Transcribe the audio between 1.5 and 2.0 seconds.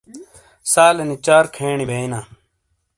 کھینی